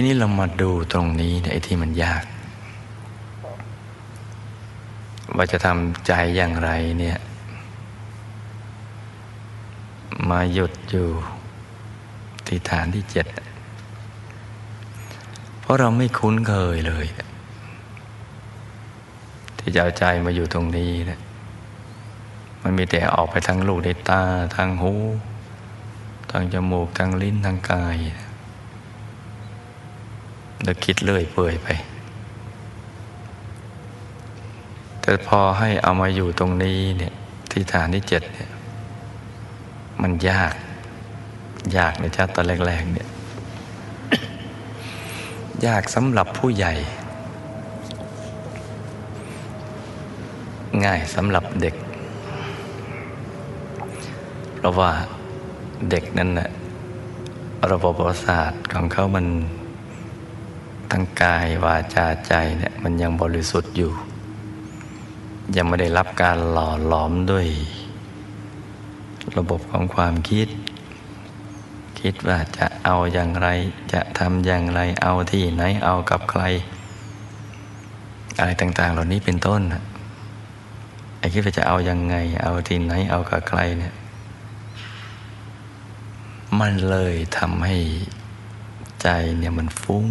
[0.00, 2.24] ีนี้เรามาดูตรงนี้ไอ้ที่มันยาก
[5.36, 7.18] ว่าจะทำใจอย่างไรเนี่ย
[10.30, 11.08] มาหยุดอยู่
[12.46, 13.26] ที่ฐานที่เจ็ด
[15.60, 17.06] เพราะเราไม่คุ้นเคยเลย
[19.58, 21.18] ที่จะเอาใจมาอยู่ตรงนี้นะ
[22.62, 24.22] มันมีแต่ออกไปทางลูกในตา
[24.56, 24.94] ทางหู
[26.30, 27.98] ทางจมูกทางลิ้นทางกาย
[30.62, 31.68] แล้วคิดเลื่อยเปื่อยไป
[35.00, 37.14] แต่พอให้เอามาอยู่ตรงนี้เนี่ย
[37.50, 38.50] ที่ฐานที่เจ็ดเนี่ย
[40.02, 40.54] มันยาก
[41.76, 43.08] ยากในชาติตอนแรกๆเนี่ย
[45.66, 46.74] ยากสำหรับผู้ใหญ่
[50.84, 51.74] ง่ายสำหรับเด็ก
[54.56, 54.90] เพราะว่า
[55.90, 56.48] เด็กนั้นนะ
[57.70, 59.26] ระบบประสาทของเขามัน
[60.90, 63.92] ทั้งกายวาจาใจเนี่ยมันยังบริสุทธิ์อยู่
[65.56, 67.46] ยังไม่ได้รับการหล่อหลอมด้วย
[69.36, 70.48] ระบบของความคิด
[72.00, 73.48] คิดว่าจะเอาอย่างไร
[73.92, 76.42] จะทำอย่างไรเอาที่ไหนเอากับใคร
[78.38, 79.60] อะไรต่างๆ เหล่านี้เป็นต้น
[81.18, 83.94] ไอ้คิดว่าจะเอายังไง เอาที่ไหนเอากับใครเนี่ย
[86.60, 87.76] มันเลยทำให้
[89.02, 90.04] ใจเนี่ยมันฟุ้ง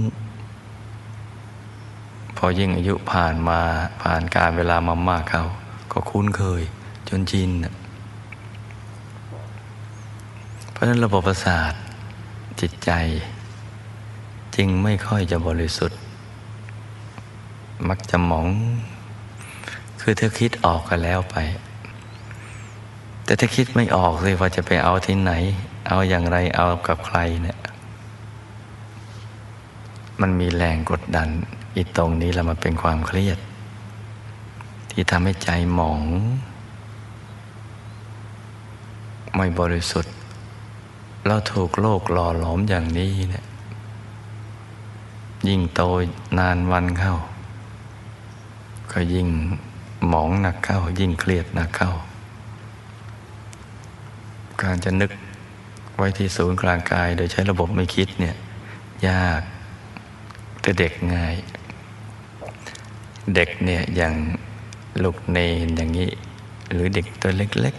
[2.37, 3.59] พอยิ่งอายุผ่านมา
[4.01, 5.43] ผ่านการเวลามามากเขา
[5.91, 6.61] ก็คุ้นเคย
[7.09, 7.49] จนชิน
[10.71, 11.73] เพราะฉะนั้นระบบประสาท
[12.61, 12.91] จิตใจ
[14.55, 15.99] จึงไม่ค่อยจะบริสุทธิ์
[17.87, 18.47] มักจะหมอง
[20.01, 21.35] คือเธอคิดออกกันแล้วไป
[23.25, 25.33] แต่ถ้าคิดไม่ออกเลยว่าจะไปเอาที่ไหน
[25.87, 27.57] เอาอย่างไรเอากับใครเนี่ย
[30.21, 31.29] มันมีแรงกดดัน
[31.77, 33.39] อีตรงนี้แล้วมันเป็นความเครียด
[34.91, 36.01] ที่ทำให้ใจหมอง
[39.35, 40.13] ไม่บริสุทธิ์
[41.27, 43.45] เราถูกโลกหล่อหลอมอย่างนี้เนี่ย
[45.47, 45.81] ยิ่งโต
[46.37, 47.15] นานวันเข้า
[48.91, 49.27] ก็ยิ่ง
[50.09, 51.91] หมองหนักเข้า ยิ่งเครียดหนักเข้า
[54.61, 55.11] การจะนึก
[55.97, 58.35] ไว้ที่ศูนย์กลางกาย โดยใช้ระบบไม่คิดเนี่ย
[59.07, 59.41] ยาก
[60.61, 61.35] แต่เด็กง่าย
[63.35, 64.15] เด็กเนี่ยอย่าง
[65.03, 66.09] ลูกเนนอย่างนี้
[66.71, 67.75] หรือเด็กตัวเล็ก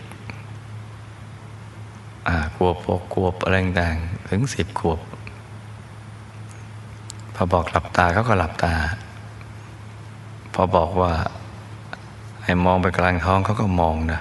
[1.56, 3.96] ๆอ่ากลัวปกกลัวอะไรต่าง
[4.28, 5.00] ถึงสิบขวบ
[7.34, 8.74] พอบอกหลับตาเขาก็หลับตา
[10.54, 11.12] พอบอกว่า
[12.42, 14.20] ให้มองไปกลางท้องเขาก็มองนะ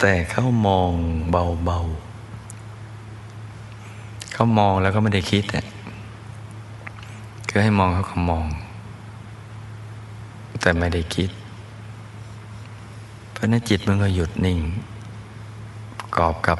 [0.00, 0.90] แต่เขามอง
[1.30, 5.64] เบาๆเขามองแล้วก็ไม่ได้คิดอะ
[7.48, 8.44] คือให้มองเขาก็มอง
[10.60, 11.30] แต่ไม่ได้คิด
[13.32, 14.58] เพราะนั้นจิตมันก็หยุดนิ่ง
[16.16, 16.58] กอบกับ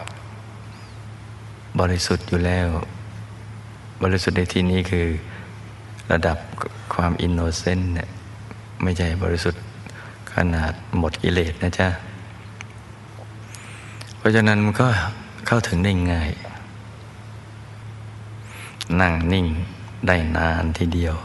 [1.80, 2.68] บริสุทธิ์อยู่แล้ว
[4.02, 5.06] บริสุทธิ์ในที่นี้คือ
[6.12, 6.38] ระดับ
[6.94, 8.08] ความอินโนเซนต์เนี่ย
[8.82, 9.62] ไม่ใช่บริสุทธิ์
[10.34, 11.88] ขนาดหมดกิเลสนะจ๊ะ
[14.16, 14.88] เพราะฉะนั้นมันก็
[15.46, 16.30] เข้าถึงได้ง่าย
[19.00, 19.46] นั่งนิ่ง
[20.06, 21.16] ได้นานทีเดียว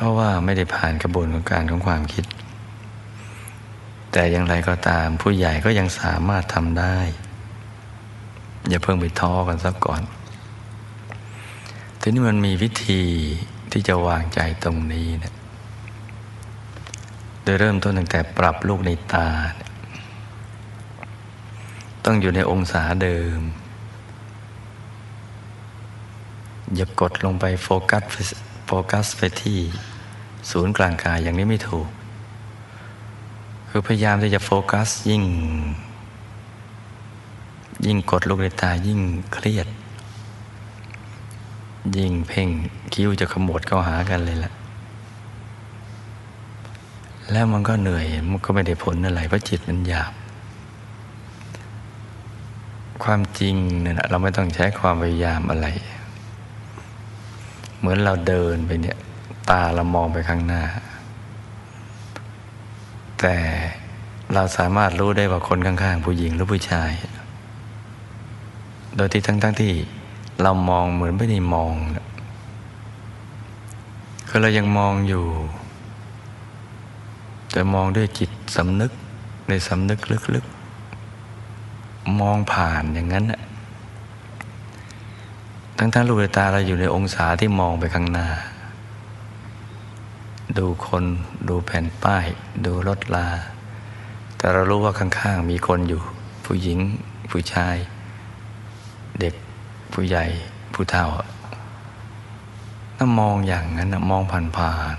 [0.00, 2.24] เพราะว่าไม่ได้ผ่านกระบวนการของความคิด
[4.12, 6.98] แต่อย่างไรก็ตามผู้ใหญ่ก็ยังสามารถทำได้
[8.68, 10.02] อย่าเพิ่งไปท้อกันสักก่อน
[12.00, 13.02] ทีนี้มันมีวิธี
[13.72, 15.34] ที่จะวางใจตรงนี้เนะ
[17.42, 19.28] โดยเริ่มต้นตั้งแต่ปรับลูกในตา
[22.04, 23.40] ต้องอยู่ในองศาเดิม
[26.74, 28.02] อย่ากดลงไปโฟกัส
[28.66, 29.60] โฟกัสไปที่
[30.50, 31.88] ศูนย์กลางกายอย่างนี้ไม่ถูก
[33.68, 35.22] คือพยายามที่จะโฟกัสยิ่ง
[37.86, 39.00] ยิ่งกดลูกในตายิ่ง
[39.32, 39.66] เครียด
[41.96, 42.48] ยิ่งเพ่ง
[42.92, 44.52] คิ้วจะขมวดเข้าหากันเลยล่ะ
[47.32, 50.12] แล้วมันก็เหนื่อยมันก็ไม่ได้ผลอะไรเพราะจิตมันหยาบ
[53.04, 55.66] ความจริงเนี่ยเราไม่ต้องใช้ความพยายามอะไร
[57.78, 58.98] เหมือนเราเดินไปเนี่ย
[59.50, 60.62] ตาเรามองไปข้างหน้า
[63.20, 63.36] แต่
[64.34, 66.90] เราสามารถรู้ได้ว่าคนข้างๆ ผู้หญิงหรือผู้ชาย
[68.96, 69.72] โดยที่ทั้งๆทที่
[70.42, 71.74] เรามองเหมือนไม่ได้มอง
[74.28, 75.24] คือเรายังมองอยู่
[77.52, 78.92] แต่มองด้วยจิตสำนึก
[79.48, 80.00] ในสำนึก
[80.34, 83.24] ลึกๆ มองผ่านอย่างนั้น
[85.78, 88.26] ทั้งทั้งลูกตาเราอยู่ในองศาที่มองไปข้างหน้า
[90.58, 91.04] ดูคน
[91.48, 92.26] ดูแผ่นป้าย
[92.66, 93.28] ดูรถลา
[94.36, 96.00] แต่เรารู้ว่าข้างๆมีคนอยู่
[96.44, 96.78] ผู้หญิง
[97.30, 97.76] ผู้ชาย
[99.20, 99.34] เด็ก
[99.92, 100.24] ผู้ใหญ่
[100.74, 101.06] ผู้เฒ่า
[102.96, 104.22] ถ้ามองอย่างนั้นมอง
[104.58, 104.96] ผ่าน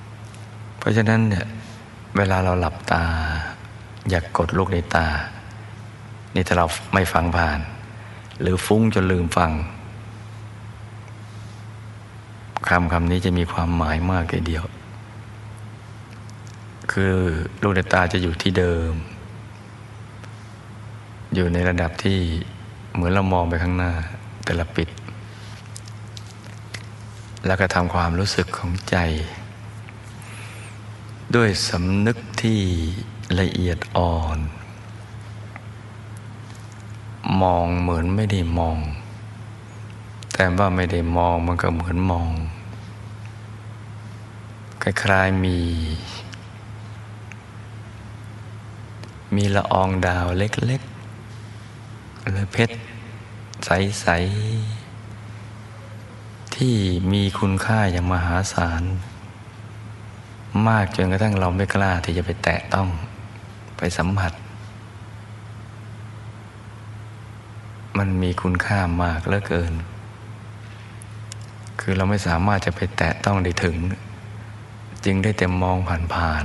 [0.00, 1.46] ๆเพราะฉะนั้นเนี่ย
[2.16, 3.04] เวลาเราหลับตา
[4.10, 5.06] อยากกดลูกในตา
[6.34, 7.60] นี่ถ้าเราไม่ฟังผ่าน
[8.40, 9.50] หรือฟุ้งจนลืมฟัง
[12.68, 14.64] คำคำนี้จะมีความหมายมากเลยเดียว
[16.92, 17.14] คือ
[17.62, 18.92] ลูกตาจะอยู่ที่เดิม
[21.34, 22.18] อยู่ในระดับที่
[22.92, 23.92] เหมือนเรามองไปข้างหน้า
[24.44, 24.88] แต่ละปิด
[27.46, 28.96] แล้วก็ทำความรู้สึกของใจ
[31.34, 32.60] ด้วยสำนึกที่
[33.40, 34.38] ละเอียดอ่อน
[37.42, 38.78] มองเหมือนไม่ได้มอง
[40.32, 42.28] แต่ว่าไม่ได้มองมันก็เหมือนมอง
[44.86, 45.58] คล้ายๆมี
[49.36, 52.76] มีละอองดาวเล็กๆ หรือเพชร
[53.64, 54.06] ใส
[55.32, 56.76] ๆ ที่
[57.12, 58.82] มีคุณค่าอย่างมหาศาล
[60.68, 62.88] มากจนกระทั่งเราไม่กล้าที่จะไปแตะต้อง
[63.76, 64.32] ไปสัมผัส
[67.98, 69.72] มันมีคุณค่ามากเหลือเกิน
[71.80, 73.76] คือเราไม่สามารถจะไปแตะต้องได้ถึง
[75.06, 75.78] จึงได้แต่มอง
[76.14, 76.44] ผ่าน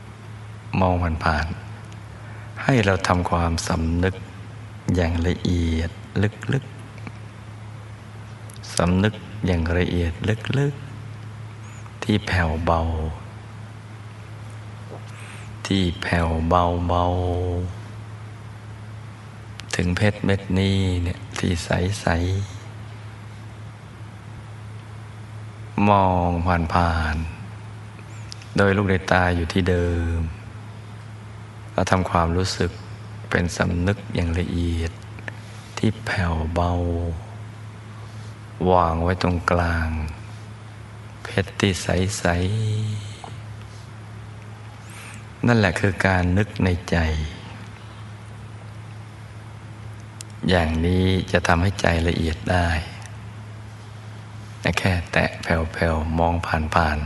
[0.00, 0.94] ๆมอง
[1.24, 4.14] ผ่านๆให้เราทำความสำนึก
[4.94, 5.90] อย่างละเอียด
[6.52, 9.14] ลึกๆสำนึก
[9.46, 10.12] อย่างละเอียด
[10.58, 12.80] ลึกๆ ที่แผ่วเบา
[15.66, 17.04] ที่แผ่วเบาเบา
[19.74, 21.68] ถึงเพชรเม็ดนี้เนี่ยที่ใส
[22.00, 22.06] ใส
[25.88, 27.16] มองผ่านผ่าน
[28.56, 30.18] โดยลูกในตาอยู่ที่เดิม
[31.72, 32.70] เราทำความรู้สึก
[33.30, 34.92] เป็นสำนึกอย่างละเอียด
[35.78, 36.72] ที่แผ่วเบา
[38.70, 39.88] วางไว้ตรงกลาง
[41.22, 42.24] เพชรที่ใส
[43.06, 46.96] ๆ นั่นแหละคือการนึกในใจ
[50.50, 52.68] อย่างนี้จะทำให้ใจละเอียดได้
[54.78, 56.98] แค่แตะแผ่วๆมองผ่าน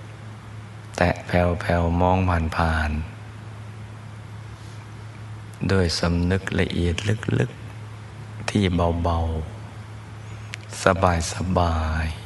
[0.00, 2.16] ๆแตะแผ่วๆมอง
[2.56, 3.14] ผ่านๆ
[5.72, 6.94] ด้วยสำนึกละเอียด
[7.38, 8.64] ลึกๆ ที่
[9.02, 10.82] เบาๆ
[11.34, 12.24] สบายๆ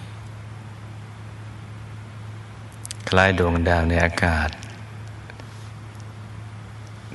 [3.08, 4.50] คล้ายดวงดาวในอากาศ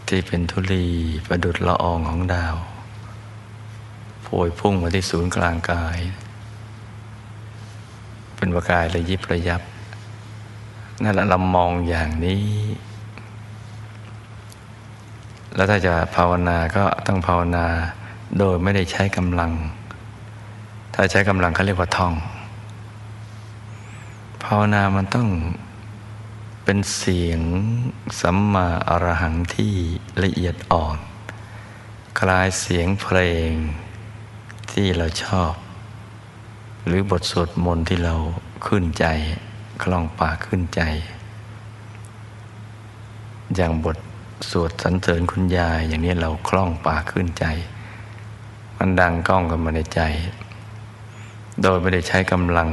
[0.07, 0.87] ที่เป็นธุลี
[1.25, 2.55] ประดุดละอองของดาว
[4.23, 5.97] โผยพุ่งมาที่ศูนย์กลางกาย
[8.43, 9.61] เป็นประกายระยิบระยับ
[11.03, 12.45] นั่นแหละเรามองอย่างนี้
[15.55, 17.65] แล้วถ้าจะภาวนาก็ต้องภาวนา
[18.37, 19.51] โดยไม่ได้ใช้กำลัง
[20.93, 22.13] ถ้าใช้กำลังเขาเรียกว่าท่อง
[24.43, 25.27] ภาวนามันต้อง
[26.63, 27.41] เป็นเสียง
[28.21, 29.73] สัมมาอรหังที่
[30.23, 30.97] ละเอียดอ่อน
[32.19, 33.17] คล้ายเสียงเพล
[33.49, 33.51] ง
[34.71, 35.53] ที่เราชอบ
[36.85, 38.15] หรือบทสวดมนต์ที่เรา
[38.65, 39.05] ขึ้นใจ
[39.83, 40.81] คล่องปากขึ้นใจ
[43.55, 43.97] อย่างบท
[44.49, 47.45] สวดสรรเสริญคุณยายอย่างนี้เราคล่องปากขึ้นใจ
[48.77, 50.01] มันดังก้องกันมาในใจ
[51.61, 52.69] โดยไม่ได้ใช้กำลัง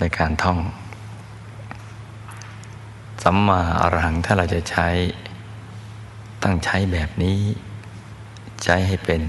[0.00, 0.58] ในการท่อง
[3.22, 4.88] สัมมาอรหังถ้าเราจะใช้
[6.42, 7.38] ตั้งใช้แบบนี้
[8.64, 9.20] ใช้ให้เป็น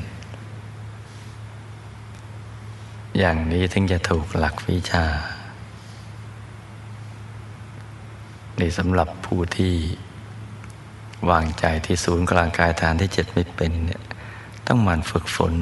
[3.18, 5.06] อย่างนี้ถึงจะถูกหลักวิชา
[8.60, 9.74] นี่สำหรับผู้ที่
[11.30, 14.02] วางใจที่ศูนย์กลางกายฐานที่เจ็ดไม่เป็นเนี่ย
[14.68, 15.54] ต้องมันฝึกฝน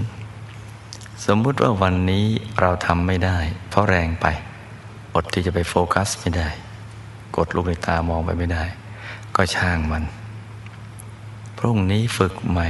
[1.26, 2.26] สมมุติว่าวันนี้
[2.60, 3.38] เราทำไม่ได้
[3.70, 4.26] เพราะแรงไป
[5.16, 6.50] อดที่จะไปโฟกัสไม่ได้
[7.36, 8.64] กดลูกในตามองไปไม่ได้
[9.36, 10.04] ก็ช่างมัน
[11.58, 12.70] พรุ่งนี้ฝึกใหม่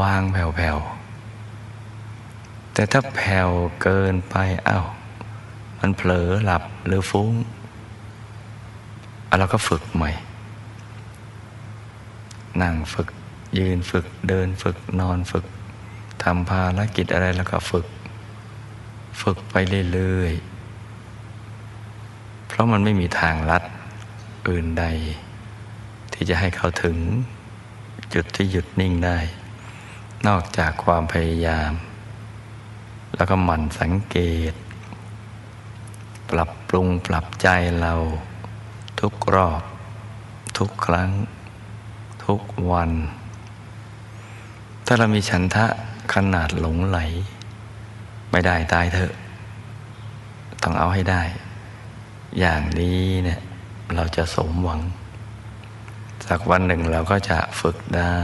[0.00, 0.91] วางแผ่วๆ
[2.72, 3.50] แต่ถ้าแผ่ว
[3.82, 4.36] เกินไป
[4.68, 4.86] อา้าว
[5.80, 7.32] มันเผลอหลับหรือฟุ้ง
[9.38, 10.10] เราก็ฝึกใหม่
[12.62, 13.08] นั่งฝึก
[13.58, 15.44] ยืนฝึกเดินฝึกนอนฝึก
[16.22, 17.86] ทำภารกิจอะไรแล้วก็ฝึก
[19.22, 19.54] ฝึกไป
[19.92, 23.62] เรื่อยๆ เพราะมันไม่มีทางลัด
[24.48, 24.84] อื่นใด
[26.12, 26.96] ที่จะให้เขาถึง
[28.14, 29.18] จุดที่หยุดนิ่งได้
[30.26, 31.72] นอกจากความพยายาม
[33.16, 34.16] แล้วก็หมั่นสังเก
[34.50, 34.52] ต
[36.30, 37.48] ปรับปรุงปรับใจ
[37.80, 37.94] เรา
[39.00, 39.62] ทุกรอบ
[40.58, 41.10] ทุกครั้ง
[42.26, 42.40] ทุก
[42.70, 42.90] วัน
[44.86, 45.66] ถ้าเรามีฉันทะ
[46.14, 46.98] ขนาดหลงไหล
[48.30, 49.12] ไม่ได้ตายเถอะ
[50.62, 51.22] ต้องเอาให้ได้
[52.38, 53.40] อย่างนี้เนี่ย
[53.94, 54.80] เราจะสมหวัง
[56.28, 58.18] สักวันหนึ่งเราก็จะฝึกได้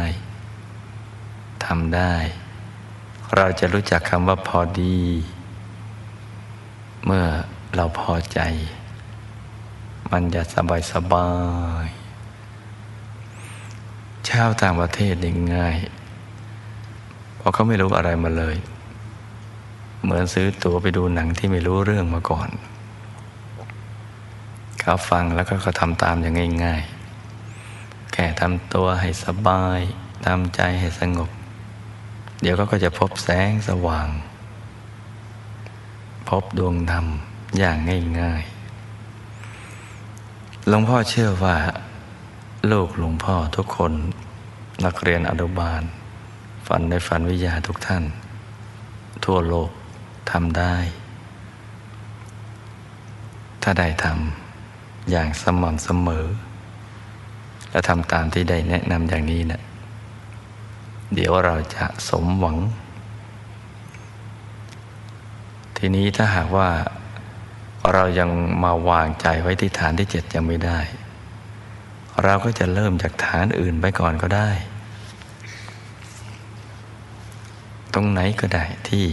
[1.65, 2.15] ทำได้
[3.37, 4.99] เราจะรู้จักคำว่าพอดี
[7.05, 7.25] เมื่อ
[7.77, 8.41] เราพอใจ
[10.13, 11.31] มันจะสบายสบา
[11.85, 11.87] ย
[14.29, 15.77] ชาวต่างประเทศนี่ง่าย
[17.37, 18.57] เพราะเขาไม่รู้อะไรมาเลย
[20.03, 22.49] เหมือนซื้อตั๋วไปดูหนังที่ไม่รู้เรื่องมาก่อน
[24.81, 29.81] เขาฟังแล้วก็เขาทำตามอย่างง่ายๆ แค่ทำตัวให้สบาย
[30.27, 31.31] ทำใจให้สงบ
[32.43, 34.09] เดี๋ยวก็จะพบแสงสว่าง
[36.29, 37.07] พบดวงธรรม
[37.59, 37.77] อย่าง
[38.21, 41.57] ง่ายๆ หลวงพ่อเชื่อว่า
[42.73, 43.93] ลูกหลวงพ่อทุกคน
[44.85, 45.83] นักเรียนอนุบาล
[46.67, 48.05] ฝันในฝันวิทยาทุกท่าน
[49.25, 49.71] ทั่วโลก
[50.31, 50.77] ทำได้
[53.63, 56.27] ถ้าได้ทำอย่างสม่ำเสมอ
[57.71, 59.61] และทำตามที่ได้แนะนำอย่างนี้นะ
[61.15, 62.57] เดี๋ยวเราจะสมหวัง
[65.77, 66.71] ทีนี้ถ้าหากว่า
[67.93, 68.31] เรายัง
[68.65, 70.81] มาวางใจไว้ที่ฐานที่เจ็ดยังไม่ได้
[72.25, 74.51] เราก็จะเริ่มจากฐานอื่นไปก่อนก็ได้
[77.95, 79.07] ตรงไหนก็ได้ที่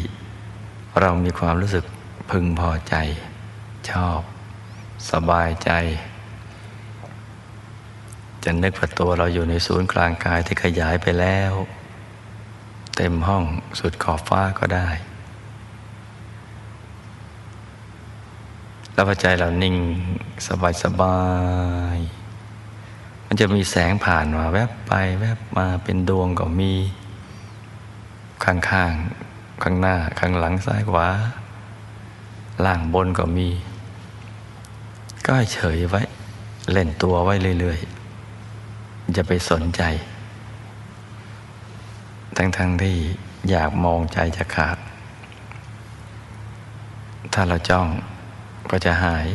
[1.00, 1.86] เรามีความรู้สึก
[2.32, 2.96] พึงพอใจ
[3.90, 4.20] ชอบ
[5.12, 5.72] สบายใจ
[8.44, 11.52] จะนึกว่าตัวเราอยู่ในศูนย์กลางกายที่ขยายไปแล้ว
[12.96, 13.44] เต็มห้อง
[13.80, 14.90] สุดขอบฟ้าก็ได้
[18.94, 19.76] แล้วพอใจเรานิ่ง
[20.48, 21.20] สบายสบา
[21.96, 21.98] ย
[23.26, 26.74] มันจะมีแสงผ่านมาแวบไปแวบมาเป็นดวงก็มี
[28.44, 28.94] ข้างข้าง
[29.64, 31.08] ข้างหน้าข้างหลังซ้ายขวา
[32.66, 33.50] ล่างบนก็มี
[35.26, 36.02] ก็เฉยไว้
[36.72, 39.82] เล่นตัวไว้เรื่อยๆจะไปสนใจ
[42.38, 42.98] ทั้งๆทที่
[43.50, 44.78] อยากมองใจจะขาด
[47.34, 47.88] ถ้าเราจ้อง
[48.72, 49.28] ก็จะหาย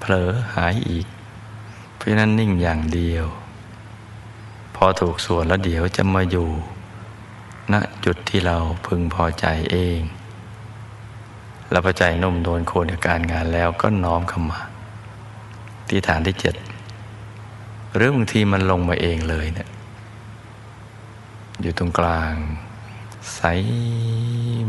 [0.00, 1.06] เผลอหายอีก
[1.96, 3.26] เพราะนั้นนิ่งอย่างเดียว
[4.76, 6.48] พอถูกส่วนแล้วเดี๋ยวจะมาอยู่
[7.72, 7.74] ณ
[8.04, 10.00] จุดที่เราพึงพอใจเอง
[11.70, 14.60] เราพอใจนุ่มโดนโคนการงานแล้วก็น้อมเข้ามา
[15.88, 16.54] ที่ฐานที่เจ็ด
[17.94, 19.68] หรือบางทีมันลงมาเองเลยเนะี่ย
[21.62, 22.34] อยู่ตรงกลาง
[23.34, 23.40] ใส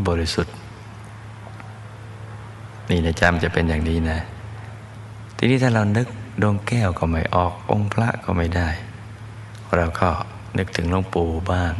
[0.08, 0.54] บริสุทธิ์
[2.90, 4.20] นี่นะจำจะเป็นอย่างนี้นะ
[5.36, 6.06] ทีนี้ถ้าเรานึก
[6.42, 8.68] ดวงแก้วก็ไม่ออกองค์พระก็ไม่ได้
[9.76, 10.10] เราก็
[10.58, 11.72] นึกถึงหลวงปู่บ้าง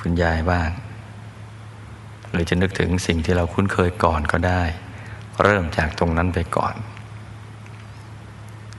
[0.00, 0.70] คุณยายบ้าง
[2.30, 4.62] หรือจะนึกถึงสิ่งที่เราคุ้นเคยก่อนก็ได้
[5.42, 6.74] เริ่มจากตรงนั้นไปก่อน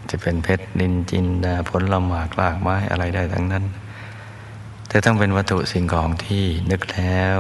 [0.10, 3.64] จะเป็นเพชรนินจินดาผลละหมากลากไม้อะไรได้ทั้งนั้น
[4.92, 7.40] แต่ต้องเป็นวัตถุสิ่งของที่นึกแล้ว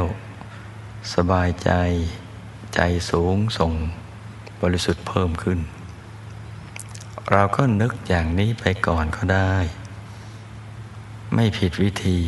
[1.13, 1.71] สบายใจ
[2.75, 2.79] ใจ
[3.09, 3.71] สูงส่ง
[4.61, 5.59] บริสุทธิ์เพิ่มขึ้น
[7.31, 9.53] เราก็นึกอย่างนี้ไปก่อนก็ได้
[11.33, 12.19] ไม่ผิดวิธี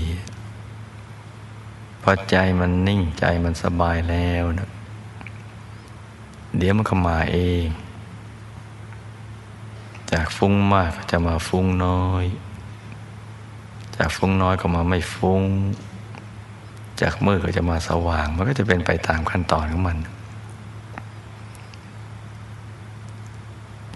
[2.02, 4.70] พอใจมันนิ่งใจมันสบายแล้วนะ
[6.58, 7.66] เดี๋ยวมันก็มาเอง
[10.12, 12.26] จากฟุ้งมากก็จะมาฟุ้งน้อย
[14.04, 15.44] จากฟุ้งน้อยก็มาไม่ฟุ้ง
[17.02, 19.98] จากมืดก็จะมาสว่าง มันก็จะเป็นไปตามขั้นตอนของมัน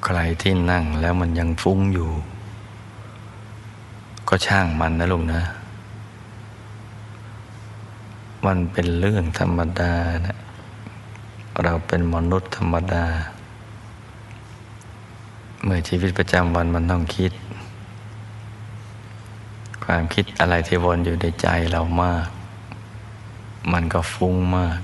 [0.06, 2.10] ใครที่นั่งแล้วมันยังฟุ้งอยู่
[4.28, 5.42] ก็ช่างมันนะลุงนะ
[8.46, 9.94] มันเป็นเรื่องธรรมดา
[10.28, 10.38] นะ
[11.64, 13.06] เราเป็นมนุษย์ธรรมดา
[15.64, 17.34] เมื่อชีวิตประจำวันมันต้องคิด
[19.86, 22.28] ความคิดอะไรที่วนอยู่ในใจเรามาก
[23.74, 24.80] มันก็ฟุ้งมาก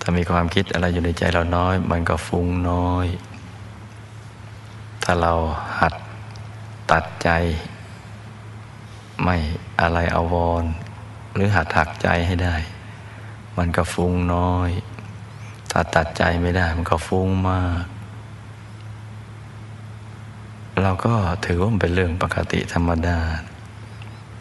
[0.00, 3.06] ถ้ามีความคิดอะไรอยู่ในใจเราน้อย มันก็ฟุ้งน้อย
[5.02, 5.32] ถ้าเรา
[5.80, 5.94] หัด
[6.90, 7.28] ตัดใจ
[9.22, 9.36] ไม่
[9.80, 10.64] อะไรเอาวอน
[11.34, 12.56] หรือหัดหักใจให้ได้
[13.58, 14.70] มันก็ฟุ้งน้อย
[15.70, 17.82] ถ้าตัดใจไม่ได้ มันก็ฟุ้งมาก
[20.82, 21.12] เราก็
[21.46, 23.18] ถือว่ามันเป็นเรื่องปกติธรรมดา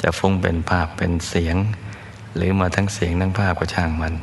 [0.04, 1.56] จะฟุ้งเป็นภาพเป็นเสียง
[2.36, 4.14] หรือมาทั้งเสียงทั้งภาพก็ช่างมัน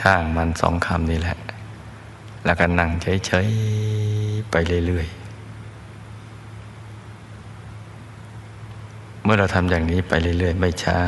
[0.00, 1.38] ช่างมันสองคำนี่แหละ
[2.44, 4.54] แล้วก็นั่งเฉยๆไป
[4.86, 5.18] เรื่อยๆ
[9.22, 11.00] เมื่อเราทำอย่างนี้ไปเรื่อยๆ ไม่ช้า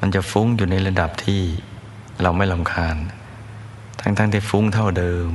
[0.00, 1.42] มันจะฟุ้งอยู่ในระดับที่
[2.22, 2.96] เราไม่ลำคาญ
[4.00, 5.30] ทั้งๆทที่ฟุ้งเท่าเดิม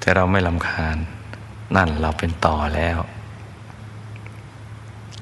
[0.00, 0.96] แต่เราไม่ลำคาญ
[1.76, 2.98] นั่นเราเป็นต่อแล้ว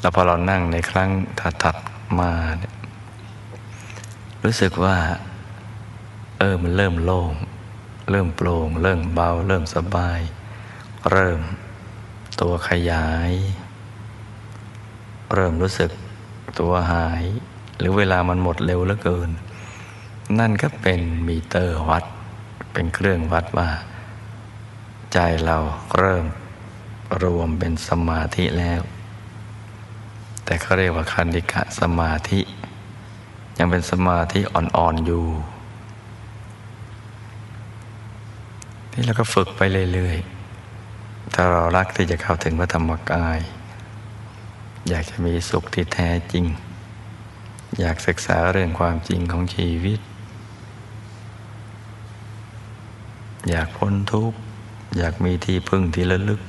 [0.01, 1.11] แล้วพอเรานั่งในครั้ง
[1.63, 2.75] ถัดๆมาเนี่ย
[4.45, 4.97] รู้สึกว่า
[6.39, 7.33] เออมันเริ่มโล่ง
[8.11, 10.21] เริ่มโปร่ง เริ่มเบา เริ่มสบาย
[11.11, 11.41] เริ่ม
[12.41, 13.33] ตัวขยาย
[15.35, 15.91] เริ่มรู้สึก
[16.59, 17.25] ตัวหาย
[17.79, 19.31] หรือเวลามันหมดเร็วเหลือเกิน
[20.39, 22.05] นั่นก็เป็นมีเตอร์วัด
[22.73, 23.69] เป็นเครื่องวัดว่า
[25.13, 25.59] ใจเรา
[25.97, 26.25] เริ่ม
[27.23, 28.81] รวมเป็นสมาธิแล้ว
[30.51, 32.41] แต่เขาเรียกว่าคันดิกะสมาธิ
[33.59, 35.25] ยังเป็นสมาธิอ่อนๆอยู่
[38.93, 39.61] นี่เราก็ฝึกไป
[39.93, 43.39] เรื่อยๆ ถ้าเรารักที่จะเข้าถึงพระธรรมกาย
[44.89, 46.45] อยากจะมีสุขที่แท้จริง
[47.81, 50.01] อยากศึกษาเรื่องความจริงของชีวิต
[53.51, 54.39] อยากพ้นทุกข์
[54.99, 56.41] อยากมีที่พึ่งที่ระลึก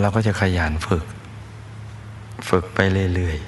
[0.00, 1.04] เราก็จะขยันฝึก
[2.48, 2.78] ฝึกไป
[3.14, 3.38] เรื่อย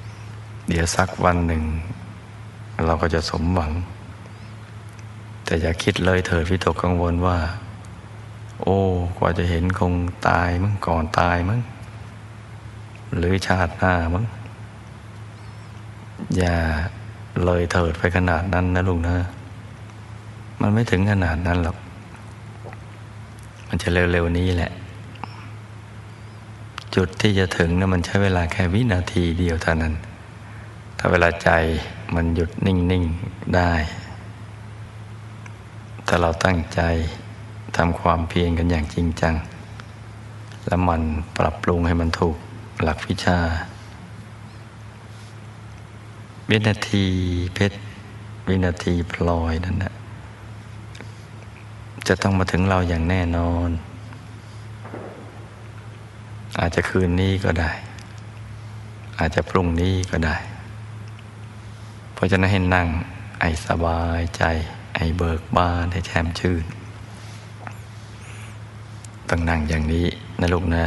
[0.00, 1.62] ๆ เดี๋ยวสักวันหนึ่ง
[2.86, 3.72] เราก็จะสมหวัง
[5.44, 7.38] แต่อย่าคิดเลยเถิดวิตกกังวลว่า
[8.62, 8.78] โอ้
[9.18, 9.94] กว่าจะเห็นคง
[10.28, 11.60] ตายมั้งก่อนตายมั้ง
[13.16, 14.24] หรือชาติหน้ามั้ง
[16.38, 16.56] อย่า
[17.44, 19.16] เลยเถิดไปขนาดนั้นนะลุงนะ
[20.60, 21.76] มันไม่ถึงขนาดนั้นหรอก
[23.68, 24.72] มันจะเร็วๆนี้แหละ
[26.96, 29.94] จุดที่จะถึงนะมันใช้เวลาแค่วินาทีเดียวเท่านั้น
[30.98, 31.50] ถ้าเวลาใจ
[32.14, 33.72] มันหยุดนิ่ง ๆ ได้
[36.06, 36.80] ถ้าเราตั้งใจ
[37.76, 39.34] ทำความเพียรกันอย่างจริงจัง
[40.66, 41.02] แล้วมัน
[41.38, 42.36] ปรับปรุงให้มันถูก
[42.82, 43.38] หลักวิชา
[46.50, 47.06] วินาที
[47.54, 47.78] เพชร
[48.48, 49.92] วินาทีพลอยนั่นนะ
[52.08, 53.70] จะต้องมาถึงเราอย่างแน่นอน
[56.60, 57.72] อาจจะคืนนี้ก็ได้
[59.18, 60.36] อาจจะพรุ่งนี้ก็ได้
[62.14, 62.88] เพราะฉะนั้นให้นั่ง
[63.40, 64.42] ไอสบายใจ
[64.94, 66.64] ไอเบิกบานให้แช่มชื่น
[69.28, 70.06] ต้องนั่งอย่างนี้
[70.40, 70.84] นะลูกนะ